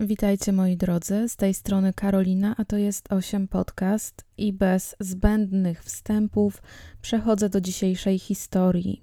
[0.00, 5.84] Witajcie moi drodzy, z tej strony Karolina, a to jest 8 podcast i bez zbędnych
[5.84, 6.62] wstępów
[7.02, 9.02] przechodzę do dzisiejszej historii.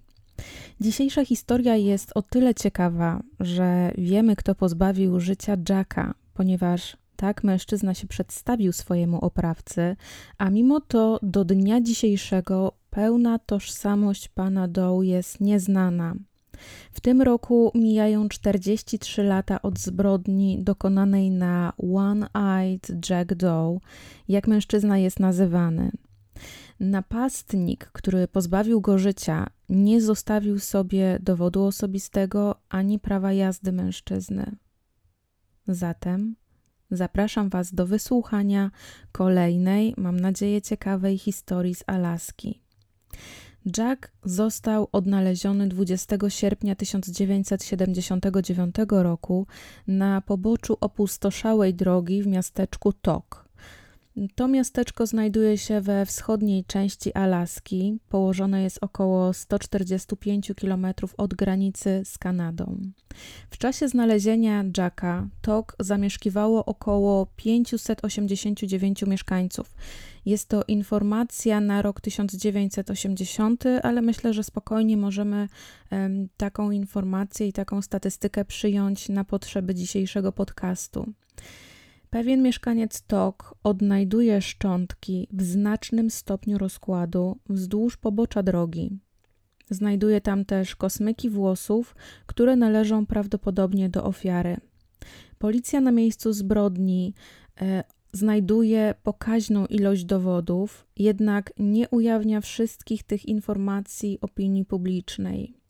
[0.81, 7.93] Dzisiejsza historia jest o tyle ciekawa, że wiemy, kto pozbawił życia Jacka, ponieważ tak mężczyzna
[7.93, 9.95] się przedstawił swojemu oprawcy,
[10.37, 16.15] a mimo to do dnia dzisiejszego pełna tożsamość pana Doe jest nieznana.
[16.91, 23.79] W tym roku mijają 43 lata od zbrodni dokonanej na One-Eyed Jack Doe,
[24.27, 25.91] jak mężczyzna jest nazywany.
[26.79, 34.55] Napastnik, który pozbawił go życia, nie zostawił sobie dowodu osobistego ani prawa jazdy mężczyzny.
[35.67, 36.35] Zatem
[36.91, 38.71] zapraszam Was do wysłuchania
[39.11, 42.61] kolejnej, mam nadzieję, ciekawej historii z Alaski.
[43.77, 49.47] Jack został odnaleziony 20 sierpnia 1979 roku
[49.87, 53.43] na poboczu opustoszałej drogi w miasteczku Tok.
[54.35, 57.99] To miasteczko znajduje się we wschodniej części Alaski.
[58.09, 62.77] Położone jest około 145 km od granicy z Kanadą.
[63.49, 69.75] W czasie znalezienia Jacka Tok zamieszkiwało około 589 mieszkańców.
[70.25, 75.47] Jest to informacja na rok 1980, ale myślę, że spokojnie możemy
[76.37, 81.13] taką informację i taką statystykę przyjąć na potrzeby dzisiejszego podcastu.
[82.09, 88.99] Pewien mieszkaniec Tok odnajduje szczątki w znacznym stopniu rozkładu wzdłuż pobocza drogi.
[89.69, 94.57] Znajduje tam też kosmyki włosów, które należą prawdopodobnie do ofiary.
[95.37, 97.13] Policja na miejscu zbrodni
[97.61, 97.83] e,
[98.13, 105.63] znajduje pokaźną ilość dowodów, jednak nie ujawnia wszystkich tych informacji opinii publicznej.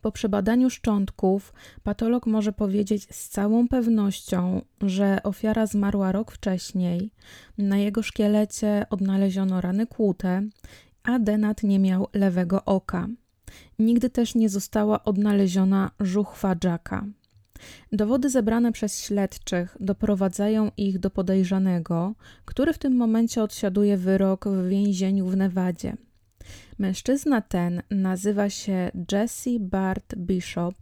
[0.00, 7.10] Po przebadaniu szczątków patolog może powiedzieć z całą pewnością, że ofiara zmarła rok wcześniej.
[7.58, 10.42] Na jego szkielecie odnaleziono rany kłute,
[11.02, 13.08] a Denat nie miał lewego oka.
[13.78, 17.06] Nigdy też nie została odnaleziona żuchwa Jacka.
[17.92, 22.14] Dowody zebrane przez śledczych doprowadzają ich do podejrzanego,
[22.44, 25.96] który w tym momencie odsiaduje wyrok w więzieniu w Nevadzie.
[26.78, 30.74] Mężczyzna ten nazywa się Jesse Bart Bishop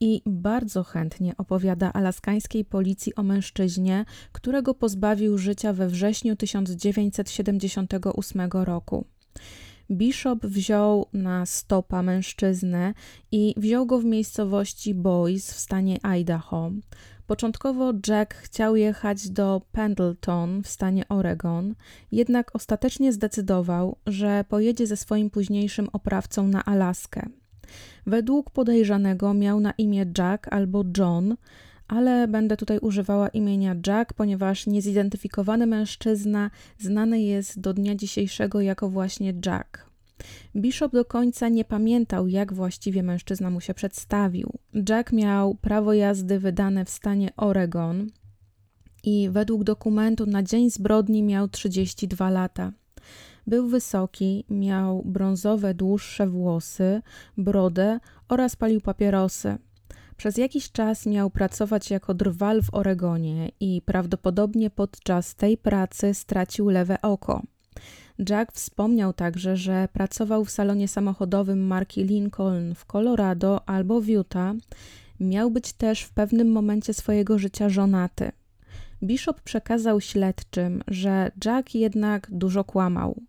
[0.00, 9.04] i bardzo chętnie opowiada alaskańskiej policji o mężczyźnie, którego pozbawił życia we wrześniu 1978 roku.
[9.90, 12.94] Bishop wziął na stopa mężczyznę
[13.32, 16.70] i wziął go w miejscowości Boise w stanie Idaho.
[17.26, 21.74] Początkowo Jack chciał jechać do Pendleton w stanie Oregon,
[22.12, 27.28] jednak ostatecznie zdecydował, że pojedzie ze swoim późniejszym oprawcą na Alaskę.
[28.06, 31.36] Według podejrzanego miał na imię Jack albo John,
[31.94, 38.88] ale będę tutaj używała imienia Jack, ponieważ niezidentyfikowany mężczyzna znany jest do dnia dzisiejszego jako
[38.88, 39.90] właśnie Jack.
[40.56, 44.52] Bishop do końca nie pamiętał, jak właściwie mężczyzna mu się przedstawił.
[44.88, 48.10] Jack miał prawo jazdy wydane w stanie Oregon
[49.04, 52.72] i według dokumentu na dzień zbrodni miał 32 lata.
[53.46, 57.02] Był wysoki, miał brązowe, dłuższe włosy,
[57.36, 59.58] brodę oraz palił papierosy.
[60.16, 66.68] Przez jakiś czas miał pracować jako drwal w Oregonie i prawdopodobnie podczas tej pracy stracił
[66.68, 67.42] lewe oko.
[68.28, 74.54] Jack wspomniał także, że pracował w salonie samochodowym marki Lincoln w Colorado albo w Utah.
[75.20, 78.32] Miał być też w pewnym momencie swojego życia żonaty.
[79.02, 83.20] Bishop przekazał śledczym, że Jack jednak dużo kłamał.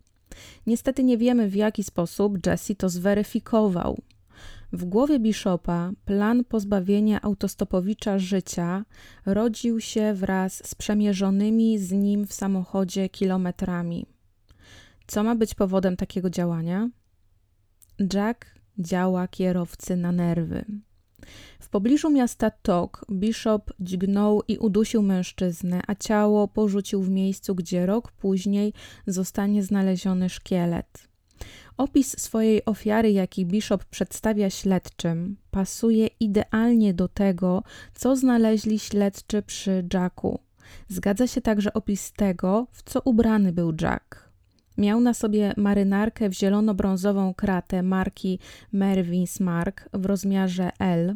[0.66, 3.98] Niestety nie wiemy w jaki sposób Jesse to zweryfikował.
[4.76, 8.84] W głowie Bishopa plan pozbawienia autostopowicza życia
[9.26, 14.06] rodził się wraz z przemierzonymi z nim w samochodzie kilometrami.
[15.06, 16.90] Co ma być powodem takiego działania?
[18.14, 18.46] Jack
[18.78, 20.64] działa kierowcy na nerwy.
[21.60, 27.86] W pobliżu miasta Tok Bishop dźgnął i udusił mężczyznę, a ciało porzucił w miejscu, gdzie
[27.86, 28.72] rok później
[29.06, 31.15] zostanie znaleziony szkielet.
[31.76, 37.62] Opis swojej ofiary, jaki Bishop przedstawia śledczym, pasuje idealnie do tego,
[37.94, 40.38] co znaleźli śledczy przy Jacku.
[40.88, 44.30] Zgadza się także opis tego, w co ubrany był Jack.
[44.78, 48.38] Miał na sobie marynarkę w zielono-brązową kratę marki
[48.74, 51.14] Mervyn's Mark w rozmiarze L,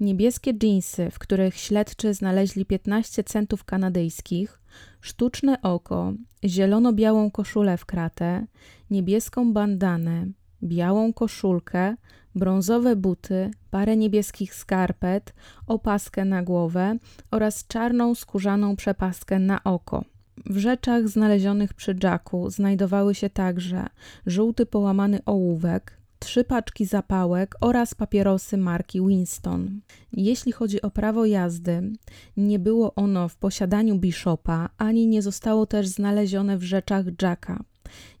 [0.00, 4.60] niebieskie dżinsy, w których śledczy znaleźli 15 centów kanadyjskich,
[5.00, 6.12] sztuczne oko,
[6.44, 8.46] zielono-białą koszulę w kratę,
[8.94, 10.26] niebieską bandanę,
[10.62, 11.96] białą koszulkę,
[12.34, 15.34] brązowe buty, parę niebieskich skarpet,
[15.66, 16.96] opaskę na głowę
[17.30, 20.04] oraz czarną skórzaną przepaskę na oko.
[20.46, 23.86] W rzeczach znalezionych przy Jacku znajdowały się także
[24.26, 29.80] żółty połamany ołówek, trzy paczki zapałek oraz papierosy marki Winston.
[30.12, 31.92] Jeśli chodzi o prawo jazdy,
[32.36, 37.64] nie było ono w posiadaniu Bishopa, ani nie zostało też znalezione w rzeczach Jacka.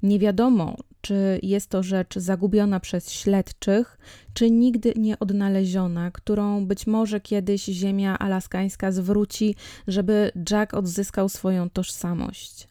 [0.02, 3.98] Nie wiadomo, czy jest to rzecz zagubiona przez śledczych,
[4.34, 9.54] czy nigdy nie odnaleziona, którą być może kiedyś ziemia alaskańska zwróci,
[9.86, 12.68] żeby Jack odzyskał swoją tożsamość.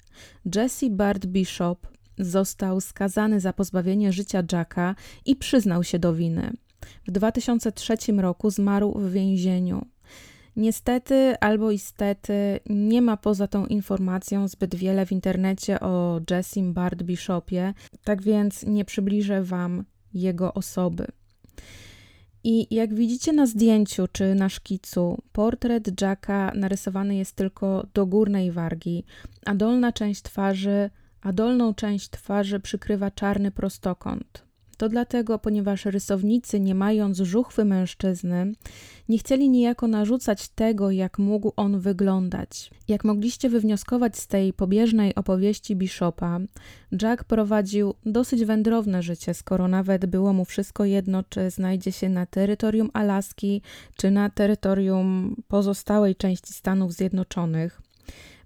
[0.55, 1.87] Jesse Bart Bishop
[2.19, 4.95] został skazany za pozbawienie życia Jacka
[5.25, 6.53] i przyznał się do winy.
[7.07, 9.85] W 2003 roku zmarł w więzieniu.
[10.55, 17.03] Niestety albo istety nie ma poza tą informacją zbyt wiele w internecie o Jessim Bard
[17.03, 17.73] Bishopie,
[18.03, 19.83] tak więc nie przybliżę Wam
[20.13, 21.07] jego osoby.
[22.43, 28.51] I jak widzicie na zdjęciu czy na szkicu, portret Jacka narysowany jest tylko do górnej
[28.51, 29.03] wargi,
[29.45, 30.89] a dolna część twarzy,
[31.21, 34.52] a dolną część twarzy przykrywa czarny prostokąt.
[34.83, 38.53] To dlatego, ponieważ rysownicy, nie mając żuchwy mężczyzny,
[39.09, 42.71] nie chcieli niejako narzucać tego, jak mógł on wyglądać.
[42.87, 46.39] Jak mogliście wywnioskować z tej pobieżnej opowieści Bishopa,
[47.01, 52.25] Jack prowadził dosyć wędrowne życie, skoro nawet było mu wszystko jedno, czy znajdzie się na
[52.25, 53.61] terytorium Alaski,
[53.97, 57.81] czy na terytorium pozostałej części Stanów Zjednoczonych.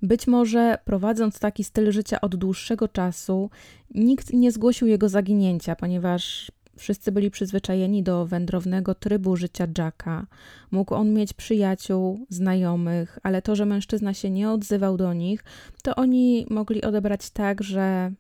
[0.02, 3.50] Być może prowadząc taki styl życia od dłuższego czasu,
[3.96, 10.28] nikt nie zgłosił jego zaginięcia, ponieważ wszyscy byli przyzwyczajeni do wędrownego trybu życia Jacka.
[10.72, 15.44] Mógł on mieć przyjaciół, znajomych, ale to, że mężczyzna się nie odzywał do nich,
[15.84, 18.12] to oni mogli odebrać tak, że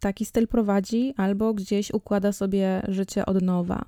[0.00, 3.84] taki styl prowadzi albo gdzieś układa sobie życie od nowa.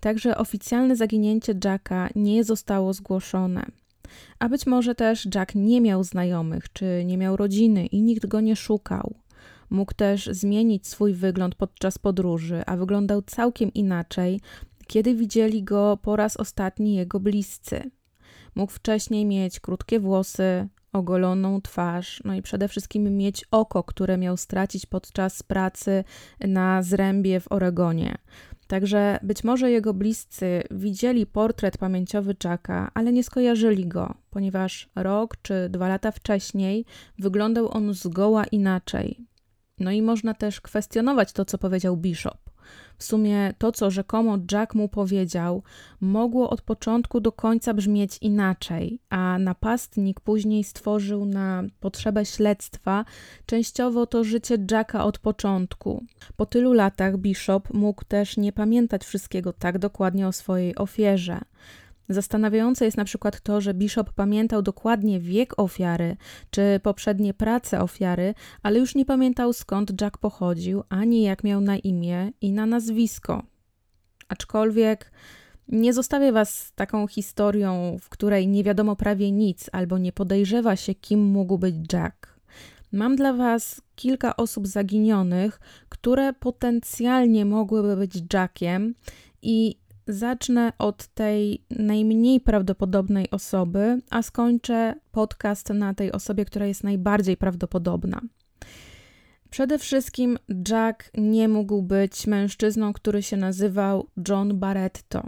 [0.00, 3.66] Także oficjalne zaginięcie Jacka nie zostało zgłoszone.
[4.38, 8.40] A być może też Jack nie miał znajomych, czy nie miał rodziny i nikt go
[8.40, 9.14] nie szukał.
[9.70, 14.40] Mógł też zmienić swój wygląd podczas podróży, a wyglądał całkiem inaczej,
[14.86, 17.90] kiedy widzieli go po raz ostatni jego bliscy.
[18.54, 24.36] Mógł wcześniej mieć krótkie włosy, ogoloną twarz, no i przede wszystkim mieć oko, które miał
[24.36, 26.04] stracić podczas pracy
[26.40, 28.18] na zrębie w Oregonie.
[28.68, 35.36] Także być może jego bliscy widzieli portret pamięciowy Jacka, ale nie skojarzyli go, ponieważ rok
[35.42, 36.84] czy dwa lata wcześniej
[37.18, 39.26] wyglądał on zgoła inaczej.
[39.78, 42.47] No i można też kwestionować to, co powiedział Bishop.
[42.98, 45.62] W sumie to, co rzekomo Jack mu powiedział,
[46.00, 53.04] mogło od początku do końca brzmieć inaczej, a napastnik później stworzył na potrzebę śledztwa
[53.46, 56.04] częściowo to życie Jacka od początku.
[56.36, 61.40] Po tylu latach Bishop mógł też nie pamiętać wszystkiego tak dokładnie o swojej ofierze.
[62.08, 66.16] Zastanawiające jest na przykład to, że Bishop pamiętał dokładnie wiek ofiary
[66.50, 71.76] czy poprzednie prace ofiary, ale już nie pamiętał skąd Jack pochodził, ani jak miał na
[71.76, 73.42] imię i na nazwisko.
[74.28, 75.12] Aczkolwiek
[75.68, 80.94] nie zostawię was taką historią, w której nie wiadomo prawie nic albo nie podejrzewa się,
[80.94, 82.38] kim mógł być Jack.
[82.92, 88.94] Mam dla Was kilka osób zaginionych, które potencjalnie mogłyby być Jackiem,
[89.42, 89.78] i
[90.08, 97.36] Zacznę od tej najmniej prawdopodobnej osoby, a skończę podcast na tej osobie, która jest najbardziej
[97.36, 98.20] prawdopodobna.
[99.50, 100.38] Przede wszystkim
[100.68, 105.26] Jack nie mógł być mężczyzną, który się nazywał John Barretto.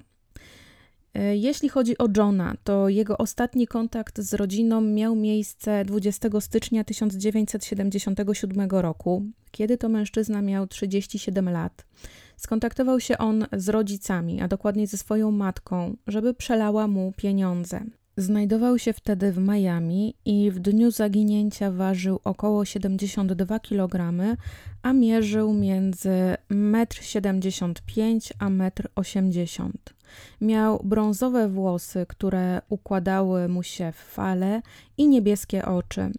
[1.15, 6.85] E, jeśli chodzi o Johna, to jego ostatni kontakt z rodziną miał miejsce 20 stycznia
[6.85, 11.87] 1977 roku, kiedy to mężczyzna miał 37 lat.
[12.41, 17.81] Skontaktował się on z rodzicami, a dokładniej ze swoją matką, żeby przelała mu pieniądze.
[18.17, 24.15] Znajdował się wtedy w Miami i w dniu zaginięcia ważył około 72 kg,
[24.83, 29.73] a mierzył między 1,75 m a 1,80 m.
[30.41, 34.63] Miał brązowe włosy, które układały mu się w fale
[34.97, 36.11] i niebieskie oczy.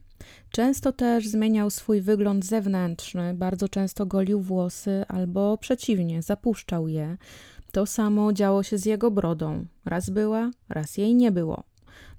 [0.52, 7.18] Często też zmieniał swój wygląd zewnętrzny, bardzo często golił włosy albo przeciwnie, zapuszczał je.
[7.72, 9.66] To samo działo się z jego brodą.
[9.86, 11.64] Raz była, raz jej nie było.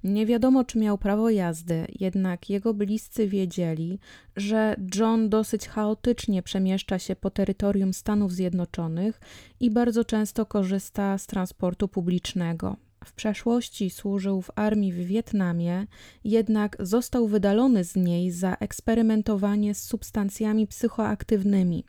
[0.04, 3.98] Nie wiadomo, czy miał prawo jazdy, jednak jego bliscy wiedzieli,
[4.36, 9.20] że John dosyć chaotycznie przemieszcza się po terytorium Stanów Zjednoczonych
[9.60, 12.76] i bardzo często korzysta z transportu publicznego.
[13.04, 15.86] W przeszłości służył w armii w Wietnamie,
[16.24, 21.84] jednak został wydalony z niej za eksperymentowanie z substancjami psychoaktywnymi.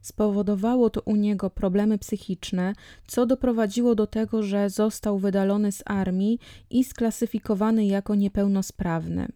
[0.00, 2.72] Spowodowało to u niego problemy psychiczne,
[3.06, 6.38] co doprowadziło do tego, że został wydalony z armii
[6.70, 9.28] i sklasyfikowany jako niepełnosprawny.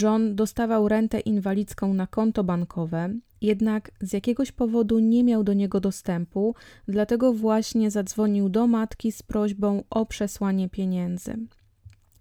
[0.00, 5.80] John dostawał rentę inwalidzką na konto bankowe, jednak z jakiegoś powodu nie miał do niego
[5.80, 6.54] dostępu,
[6.88, 11.36] dlatego właśnie zadzwonił do matki z prośbą o przesłanie pieniędzy.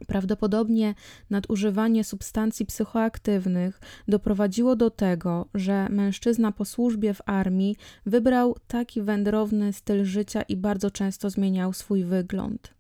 [0.08, 0.96] Prawdopodobnie
[1.30, 7.76] nadużywanie substancji psychoaktywnych doprowadziło do tego, że mężczyzna po służbie w armii
[8.06, 12.74] wybrał taki wędrowny styl życia i bardzo często zmieniał swój wygląd.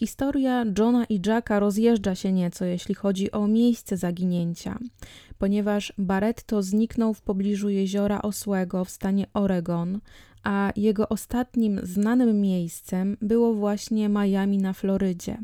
[0.00, 4.78] Historia Johna i Jacka rozjeżdża się nieco, jeśli chodzi o miejsce zaginięcia,
[5.38, 10.00] ponieważ Barretto zniknął w pobliżu jeziora Osłego w stanie Oregon,
[10.42, 15.38] a jego ostatnim znanym miejscem było właśnie Miami na Florydzie.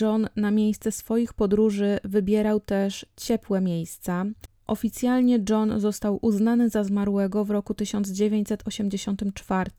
[0.00, 4.24] John na miejsce swoich podróży wybierał też ciepłe miejsca.
[4.66, 9.70] Oficjalnie John został uznany za zmarłego w roku 1984.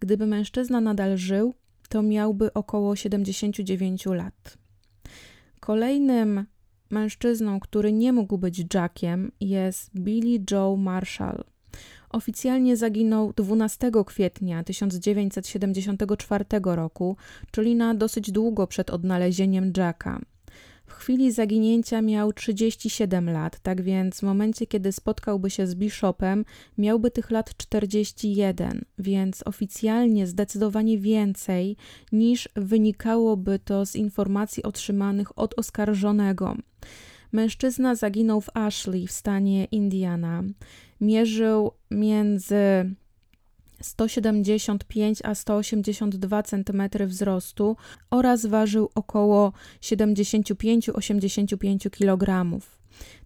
[0.00, 1.54] Gdyby mężczyzna nadal żył,
[1.88, 4.58] to miałby około 79 lat.
[5.60, 6.46] Kolejnym
[6.90, 11.44] mężczyzną, który nie mógł być Jackiem, jest Billy Joe Marshall.
[12.10, 17.16] Oficjalnie zaginął 12 kwietnia 1974 roku,
[17.50, 20.20] czyli na dosyć długo przed odnalezieniem Jacka.
[20.88, 26.44] W chwili zaginięcia miał 37 lat, tak więc w momencie, kiedy spotkałby się z Bishopem,
[26.78, 31.76] miałby tych lat 41, więc oficjalnie zdecydowanie więcej
[32.12, 36.56] niż wynikałoby to z informacji otrzymanych od oskarżonego.
[37.32, 40.42] Mężczyzna zaginął w Ashley w stanie Indiana.
[41.00, 42.94] Mierzył między
[43.80, 47.76] 175 a 182 cm wzrostu
[48.10, 52.44] oraz ważył około 75-85 kg.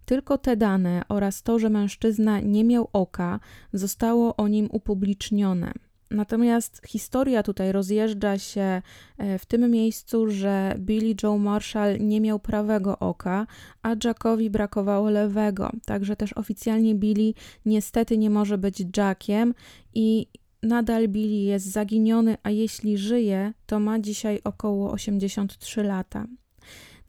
[0.05, 3.39] Tylko te dane oraz to, że mężczyzna nie miał oka,
[3.73, 5.73] zostało o nim upublicznione.
[6.13, 8.81] Natomiast historia tutaj rozjeżdża się
[9.17, 13.47] e, w tym miejscu, że Billy Joe Marshall nie miał prawego oka,
[13.81, 15.71] a Jackowi brakowało lewego.
[15.85, 17.33] Także też oficjalnie Billy
[17.65, 19.53] niestety nie może być Jackiem
[19.93, 20.27] i
[20.63, 26.27] nadal Billy jest zaginiony, a jeśli żyje, to ma dzisiaj około 83 lata.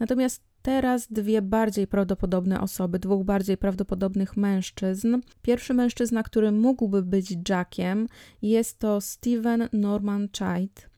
[0.00, 5.20] Natomiast teraz dwie bardziej prawdopodobne osoby, dwóch bardziej prawdopodobnych mężczyzn.
[5.42, 8.06] Pierwszy mężczyzna, który mógłby być Jackiem,
[8.42, 10.88] jest to Steven Norman Child.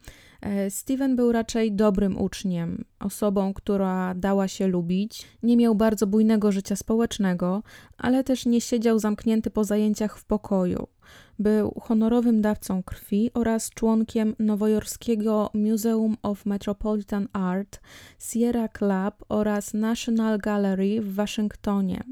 [0.41, 5.27] E, Steven był raczej dobrym uczniem, osobą, która dała się lubić.
[5.43, 7.63] Nie miał bardzo bujnego życia społecznego,
[7.99, 10.87] ale też nie siedział zamknięty po zajęciach w pokoju.
[11.39, 17.81] Był honorowym dawcą krwi oraz członkiem nowojorskiego Museum of Metropolitan Art,
[18.19, 22.05] Sierra Club oraz National Gallery w Waszyngtonie.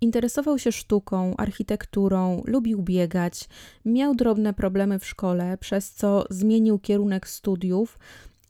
[0.00, 3.48] Interesował się sztuką, architekturą, lubił biegać,
[3.84, 7.98] miał drobne problemy w szkole, przez co zmienił kierunek studiów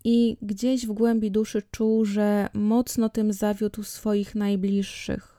[0.05, 5.32] i gdzieś w głębi duszy czuł, że mocno tym zawiódł swoich najbliższych.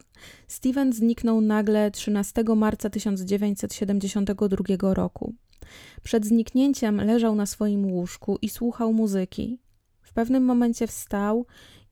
[0.48, 5.34] Steven zniknął nagle 13 marca 1972 roku.
[6.04, 9.60] Przed zniknięciem leżał na swoim łóżku i słuchał muzyki.
[10.02, 11.46] W pewnym momencie wstał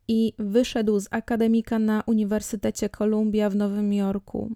[0.07, 4.55] i wyszedł z akademika na Uniwersytecie Columbia w Nowym Jorku.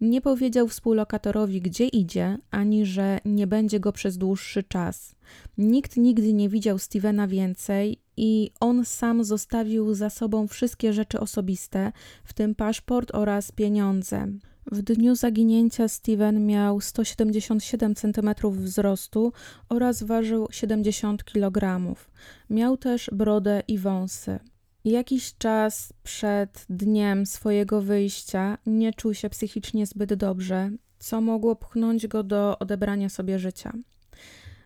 [0.00, 5.14] Nie powiedział współlokatorowi, gdzie idzie, ani że nie będzie go przez dłuższy czas.
[5.58, 11.92] Nikt nigdy nie widział Stevena więcej i on sam zostawił za sobą wszystkie rzeczy osobiste,
[12.24, 14.26] w tym paszport oraz pieniądze.
[14.72, 19.32] W dniu zaginięcia Steven miał 177 cm wzrostu
[19.68, 21.80] oraz ważył 70 kg.
[22.50, 24.38] Miał też brodę i wąsy.
[24.84, 32.06] Jakiś czas przed dniem swojego wyjścia nie czuł się psychicznie zbyt dobrze, co mogło pchnąć
[32.06, 33.72] go do odebrania sobie życia.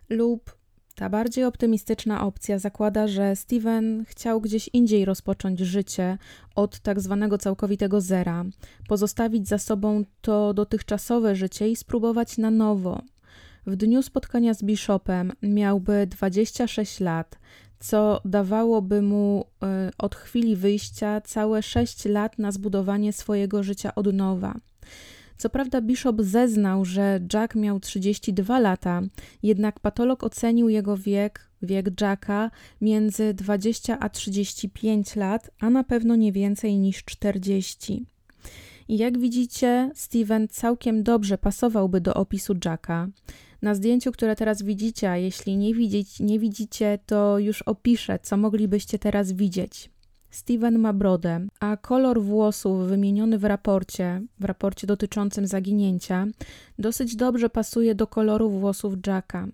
[0.09, 0.58] Lub
[0.99, 6.17] ta bardziej optymistyczna opcja zakłada, że Steven chciał gdzieś indziej rozpocząć życie
[6.55, 8.45] od tak zwanego całkowitego zera,
[8.87, 13.01] pozostawić za sobą to dotychczasowe życie i spróbować na nowo.
[13.67, 17.39] W dniu spotkania z Bishopem miałby 26 lat,
[17.79, 24.13] co dawałoby mu y, od chwili wyjścia całe 6 lat na zbudowanie swojego życia od
[24.13, 24.55] nowa.
[25.39, 29.01] Co prawda, Bishop zeznał, że Jack miał 32 lata,
[29.43, 36.15] jednak patolog ocenił jego wiek, wiek Jacka, między 20 a 35 lat, a na pewno
[36.15, 38.05] nie więcej niż 40.
[38.87, 43.07] I jak widzicie, Steven całkiem dobrze pasowałby do opisu Jacka.
[43.61, 48.37] Na zdjęciu, które teraz widzicie, a jeśli nie, widzieć, nie widzicie, to już opiszę, co
[48.37, 49.89] moglibyście teraz widzieć.
[50.31, 56.27] Steven ma brodę, a kolor włosów wymieniony w raporcie, w raporcie dotyczącym zaginięcia,
[56.79, 59.47] dosyć dobrze pasuje do koloru włosów Jacka.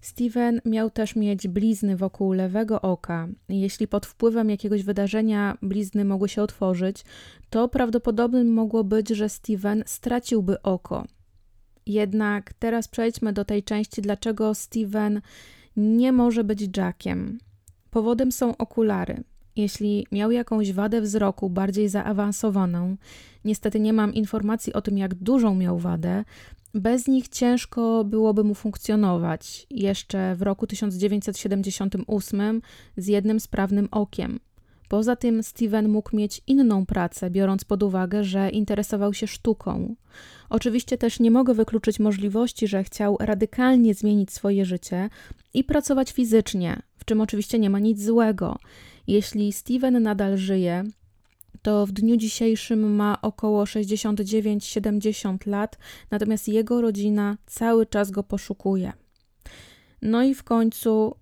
[0.00, 3.28] Steven miał też mieć blizny wokół lewego oka.
[3.48, 7.04] Jeśli pod wpływem jakiegoś wydarzenia blizny mogły się otworzyć,
[7.50, 11.04] to prawdopodobnym mogło być, że Steven straciłby oko.
[11.86, 15.20] Jednak teraz przejdźmy do tej części, dlaczego Steven
[15.76, 17.38] nie może być Jackiem.
[17.90, 19.24] Powodem są okulary.
[19.58, 22.96] Jeśli miał jakąś wadę wzroku bardziej zaawansowaną,
[23.44, 26.24] niestety nie mam informacji o tym, jak dużą miał wadę,
[26.74, 32.62] bez nich ciężko byłoby mu funkcjonować jeszcze w roku 1978
[32.96, 34.40] z jednym sprawnym okiem.
[34.88, 39.94] Poza tym Steven mógł mieć inną pracę, biorąc pod uwagę, że interesował się sztuką.
[40.50, 45.10] Oczywiście też nie mogę wykluczyć możliwości, że chciał radykalnie zmienić swoje życie
[45.54, 48.58] i pracować fizycznie, w czym oczywiście nie ma nic złego.
[49.08, 50.84] Jeśli Steven nadal żyje,
[51.62, 55.78] to w dniu dzisiejszym ma około 69-70 lat,
[56.10, 58.92] natomiast jego rodzina cały czas go poszukuje.
[60.02, 61.14] No i w końcu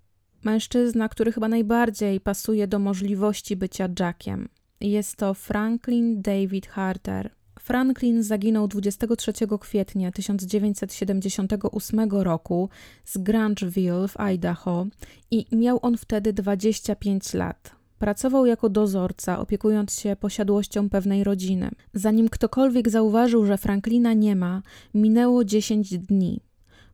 [0.44, 4.48] mężczyzna, który chyba najbardziej pasuje do możliwości bycia Jackiem.
[4.80, 7.30] Jest to Franklin David Harter.
[7.66, 12.68] Franklin zaginął 23 kwietnia 1978 roku
[13.04, 14.86] z Grangeville w Idaho
[15.30, 17.70] i miał on wtedy 25 lat.
[17.98, 21.70] Pracował jako dozorca, opiekując się posiadłością pewnej rodziny.
[21.94, 24.62] Zanim ktokolwiek zauważył, że Franklina nie ma,
[24.94, 26.40] minęło 10 dni.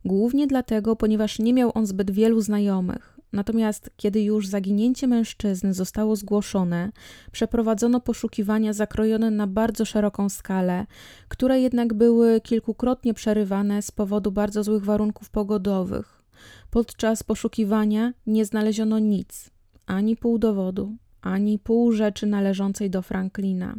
[0.05, 3.12] Głównie dlatego, ponieważ nie miał on zbyt wielu znajomych.
[3.33, 6.91] Natomiast kiedy już zaginięcie mężczyzny zostało zgłoszone,
[7.31, 10.85] przeprowadzono poszukiwania zakrojone na bardzo szeroką skalę,
[11.27, 16.23] które jednak były kilkukrotnie przerywane z powodu bardzo złych warunków pogodowych.
[16.69, 19.49] Podczas poszukiwania nie znaleziono nic,
[19.85, 23.75] ani pół dowodu, ani pół rzeczy należącej do Franklina.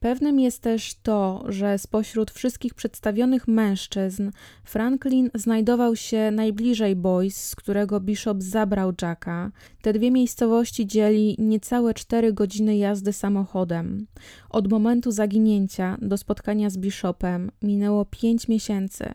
[0.00, 4.30] Pewnym jest też to, że spośród wszystkich przedstawionych mężczyzn
[4.64, 9.50] Franklin znajdował się najbliżej Boys, z którego Bishop zabrał Jacka.
[9.82, 14.06] Te dwie miejscowości dzieli niecałe cztery godziny jazdy samochodem.
[14.50, 19.12] Od momentu zaginięcia do spotkania z Bishopem minęło pięć miesięcy.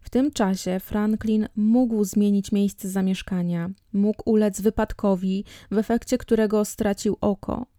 [0.00, 7.16] W tym czasie Franklin mógł zmienić miejsce zamieszkania, mógł ulec wypadkowi, w efekcie którego stracił
[7.20, 7.75] oko.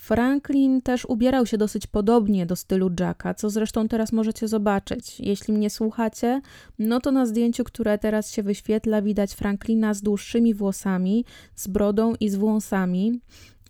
[0.00, 5.20] Franklin też ubierał się dosyć podobnie do stylu Jacka, co zresztą teraz możecie zobaczyć.
[5.20, 6.40] Jeśli mnie słuchacie,
[6.78, 12.14] no to na zdjęciu, które teraz się wyświetla, widać Franklina z dłuższymi włosami, z brodą
[12.20, 13.20] i z włosami,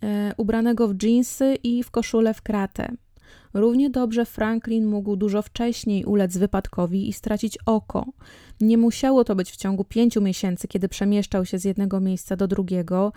[0.02, 2.96] e, ubranego w dżinsy i w koszulę w kratę.
[3.54, 8.06] Równie dobrze Franklin mógł dużo wcześniej ulec wypadkowi i stracić oko.
[8.60, 12.48] Nie musiało to być w ciągu pięciu miesięcy, kiedy przemieszczał się z jednego miejsca do
[12.48, 13.12] drugiego.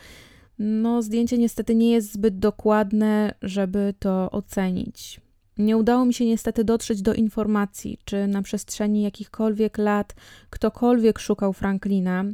[0.59, 5.21] No, zdjęcie niestety nie jest zbyt dokładne, żeby to ocenić.
[5.57, 10.15] Nie udało mi się niestety dotrzeć do informacji, czy na przestrzeni jakichkolwiek lat
[10.49, 12.25] ktokolwiek szukał Franklina.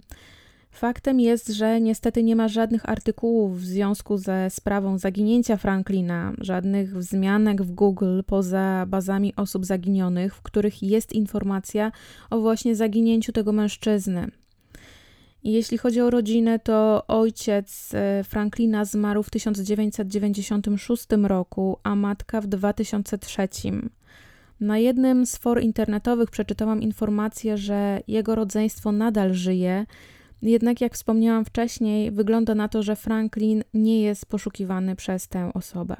[0.71, 6.97] Faktem jest, że niestety nie ma żadnych artykułów w związku ze sprawą zaginięcia Franklina, żadnych
[6.97, 11.91] wzmianek w Google poza bazami osób zaginionych, w których jest informacja
[12.29, 14.31] o właśnie zaginięciu tego mężczyzny.
[15.43, 22.47] Jeśli chodzi o rodzinę, to ojciec e, Franklina zmarł w 1996 roku, a matka w
[22.47, 23.47] 2003.
[24.59, 29.85] Na jednym z for internetowych przeczytałam informację, że jego rodzeństwo nadal żyje,
[30.41, 35.95] jednak jak wspomniałam wcześniej, wygląda na to, że Franklin nie jest poszukiwany przez tę osobę.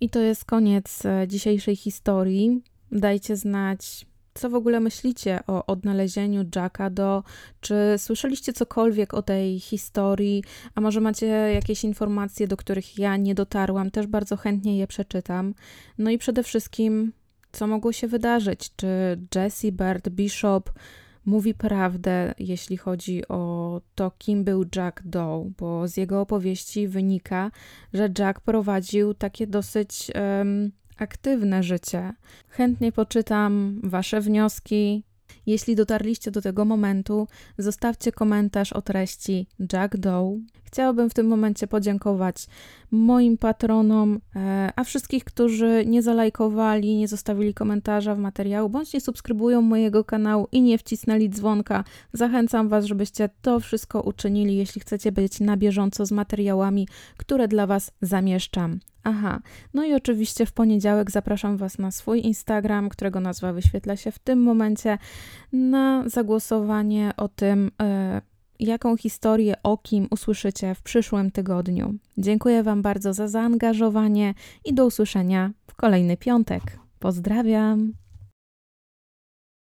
[0.00, 2.62] I to jest koniec e, dzisiejszej historii.
[2.92, 7.22] Dajcie znać, co w ogóle myślicie o odnalezieniu Jacka Do?
[7.60, 10.44] Czy słyszeliście cokolwiek o tej historii?
[10.74, 13.90] A może macie jakieś informacje, do których ja nie dotarłam?
[13.90, 15.54] Też bardzo chętnie je przeczytam.
[15.98, 17.12] No i przede wszystkim,
[17.52, 18.70] co mogło się wydarzyć?
[18.76, 18.86] Czy
[19.34, 20.72] Jesse Bird Bishop
[21.26, 27.50] mówi prawdę, jeśli chodzi o to, kim był Jack Doe, bo z jego opowieści wynika,
[27.92, 32.12] że Jack prowadził takie dosyć um, aktywne życie.
[32.48, 35.04] Chętnie poczytam Wasze wnioski.
[35.46, 37.28] Jeśli dotarliście do tego momentu,
[37.58, 40.38] zostawcie komentarz o treści Jack Doe.
[40.64, 42.46] Chciałabym w tym momencie podziękować
[42.90, 49.00] moim patronom, e, a wszystkich, którzy nie zalajkowali, nie zostawili komentarza w materiału, bądź nie
[49.00, 51.84] subskrybują mojego kanału i nie wcisnęli dzwonka.
[52.12, 57.66] Zachęcam Was, żebyście to wszystko uczynili, jeśli chcecie być na bieżąco z materiałami, które dla
[57.66, 58.80] Was zamieszczam.
[59.04, 59.40] Aha,
[59.74, 64.18] no i oczywiście w poniedziałek zapraszam Was na swój Instagram, którego nazwa wyświetla się w
[64.18, 64.98] tym momencie,
[65.52, 68.22] na zagłosowanie o tym, e,
[68.60, 71.94] jaką historię o kim usłyszycie w przyszłym tygodniu.
[72.18, 76.62] Dziękuję Wam bardzo za zaangażowanie i do usłyszenia w kolejny piątek.
[76.98, 78.03] Pozdrawiam!